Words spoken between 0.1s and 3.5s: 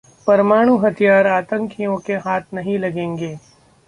'परमाणु हथियार आतंकियों के हाथ नहीं लगेंगे'